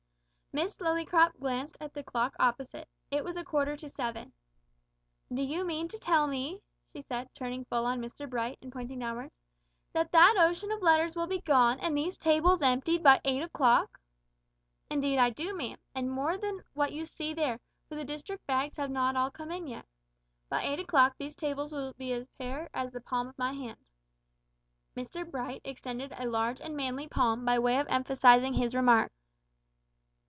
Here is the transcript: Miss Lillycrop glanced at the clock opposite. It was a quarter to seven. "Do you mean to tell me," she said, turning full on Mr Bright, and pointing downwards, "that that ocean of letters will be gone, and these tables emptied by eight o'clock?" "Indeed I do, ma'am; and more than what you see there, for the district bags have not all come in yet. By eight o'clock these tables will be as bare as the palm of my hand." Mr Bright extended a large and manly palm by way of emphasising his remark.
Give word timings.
Miss 0.53 0.79
Lillycrop 0.79 1.39
glanced 1.39 1.77
at 1.79 1.93
the 1.93 2.03
clock 2.03 2.35
opposite. 2.37 2.89
It 3.09 3.23
was 3.23 3.37
a 3.37 3.43
quarter 3.45 3.77
to 3.77 3.87
seven. 3.87 4.33
"Do 5.33 5.41
you 5.41 5.63
mean 5.63 5.87
to 5.87 5.97
tell 5.97 6.27
me," 6.27 6.61
she 6.91 6.99
said, 6.99 7.33
turning 7.33 7.63
full 7.63 7.85
on 7.85 8.01
Mr 8.01 8.29
Bright, 8.29 8.57
and 8.61 8.69
pointing 8.69 8.99
downwards, 8.99 9.39
"that 9.93 10.11
that 10.11 10.35
ocean 10.37 10.69
of 10.69 10.81
letters 10.81 11.15
will 11.15 11.25
be 11.25 11.39
gone, 11.39 11.79
and 11.79 11.95
these 11.95 12.17
tables 12.17 12.61
emptied 12.61 13.01
by 13.01 13.21
eight 13.23 13.41
o'clock?" 13.41 13.97
"Indeed 14.89 15.19
I 15.19 15.29
do, 15.29 15.55
ma'am; 15.55 15.77
and 15.95 16.11
more 16.11 16.35
than 16.35 16.59
what 16.73 16.91
you 16.91 17.05
see 17.05 17.33
there, 17.33 17.61
for 17.87 17.95
the 17.95 18.03
district 18.03 18.45
bags 18.45 18.75
have 18.75 18.91
not 18.91 19.15
all 19.15 19.31
come 19.31 19.51
in 19.53 19.67
yet. 19.67 19.85
By 20.49 20.63
eight 20.63 20.81
o'clock 20.81 21.15
these 21.17 21.33
tables 21.33 21.71
will 21.71 21.93
be 21.97 22.11
as 22.11 22.27
bare 22.37 22.69
as 22.73 22.91
the 22.91 22.99
palm 22.99 23.29
of 23.29 23.37
my 23.37 23.53
hand." 23.53 23.77
Mr 24.97 25.25
Bright 25.25 25.61
extended 25.63 26.11
a 26.17 26.27
large 26.27 26.59
and 26.59 26.75
manly 26.75 27.07
palm 27.07 27.45
by 27.45 27.57
way 27.57 27.79
of 27.79 27.87
emphasising 27.87 28.51
his 28.55 28.75
remark. 28.75 29.13